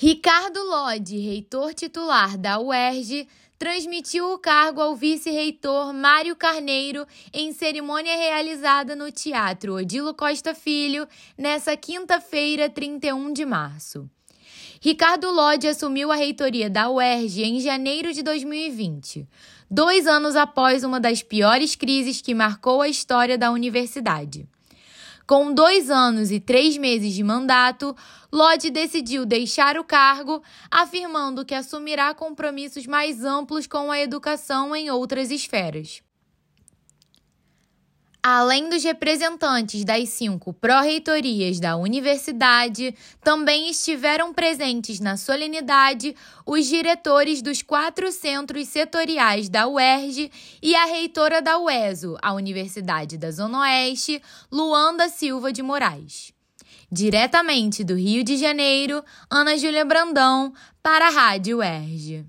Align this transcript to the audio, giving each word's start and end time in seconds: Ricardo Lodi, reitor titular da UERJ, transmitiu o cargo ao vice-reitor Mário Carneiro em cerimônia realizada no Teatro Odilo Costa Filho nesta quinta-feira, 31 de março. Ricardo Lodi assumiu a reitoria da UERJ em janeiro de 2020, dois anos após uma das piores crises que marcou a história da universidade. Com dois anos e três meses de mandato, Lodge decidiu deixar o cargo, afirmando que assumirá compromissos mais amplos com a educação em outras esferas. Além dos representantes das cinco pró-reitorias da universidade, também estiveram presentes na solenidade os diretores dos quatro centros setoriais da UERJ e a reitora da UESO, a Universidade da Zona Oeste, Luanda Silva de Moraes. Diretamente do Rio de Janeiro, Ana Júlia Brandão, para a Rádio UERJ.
Ricardo 0.00 0.62
Lodi, 0.62 1.18
reitor 1.18 1.74
titular 1.74 2.38
da 2.38 2.60
UERJ, 2.60 3.26
transmitiu 3.58 4.32
o 4.32 4.38
cargo 4.38 4.80
ao 4.80 4.94
vice-reitor 4.94 5.92
Mário 5.92 6.36
Carneiro 6.36 7.04
em 7.34 7.52
cerimônia 7.52 8.16
realizada 8.16 8.94
no 8.94 9.10
Teatro 9.10 9.74
Odilo 9.74 10.14
Costa 10.14 10.54
Filho 10.54 11.04
nesta 11.36 11.76
quinta-feira, 11.76 12.70
31 12.70 13.32
de 13.32 13.44
março. 13.44 14.08
Ricardo 14.80 15.32
Lodi 15.32 15.66
assumiu 15.66 16.12
a 16.12 16.14
reitoria 16.14 16.70
da 16.70 16.88
UERJ 16.88 17.42
em 17.42 17.58
janeiro 17.58 18.12
de 18.12 18.22
2020, 18.22 19.26
dois 19.68 20.06
anos 20.06 20.36
após 20.36 20.84
uma 20.84 21.00
das 21.00 21.24
piores 21.24 21.74
crises 21.74 22.22
que 22.22 22.36
marcou 22.36 22.82
a 22.82 22.88
história 22.88 23.36
da 23.36 23.50
universidade. 23.50 24.48
Com 25.28 25.52
dois 25.52 25.90
anos 25.90 26.30
e 26.30 26.40
três 26.40 26.78
meses 26.78 27.12
de 27.12 27.22
mandato, 27.22 27.94
Lodge 28.32 28.70
decidiu 28.70 29.26
deixar 29.26 29.76
o 29.76 29.84
cargo, 29.84 30.42
afirmando 30.70 31.44
que 31.44 31.54
assumirá 31.54 32.14
compromissos 32.14 32.86
mais 32.86 33.22
amplos 33.22 33.66
com 33.66 33.92
a 33.92 34.00
educação 34.00 34.74
em 34.74 34.90
outras 34.90 35.30
esferas. 35.30 36.02
Além 38.30 38.68
dos 38.68 38.84
representantes 38.84 39.86
das 39.86 40.10
cinco 40.10 40.52
pró-reitorias 40.52 41.58
da 41.58 41.78
universidade, 41.78 42.94
também 43.24 43.70
estiveram 43.70 44.34
presentes 44.34 45.00
na 45.00 45.16
solenidade 45.16 46.14
os 46.44 46.66
diretores 46.66 47.40
dos 47.40 47.62
quatro 47.62 48.12
centros 48.12 48.68
setoriais 48.68 49.48
da 49.48 49.66
UERJ 49.66 50.30
e 50.60 50.74
a 50.74 50.84
reitora 50.84 51.40
da 51.40 51.58
UESO, 51.58 52.18
a 52.20 52.34
Universidade 52.34 53.16
da 53.16 53.30
Zona 53.30 53.60
Oeste, 53.60 54.20
Luanda 54.52 55.08
Silva 55.08 55.50
de 55.50 55.62
Moraes. 55.62 56.30
Diretamente 56.92 57.82
do 57.82 57.94
Rio 57.94 58.22
de 58.22 58.36
Janeiro, 58.36 59.02
Ana 59.30 59.56
Júlia 59.56 59.86
Brandão, 59.86 60.52
para 60.82 61.06
a 61.06 61.10
Rádio 61.10 61.60
UERJ. 61.60 62.26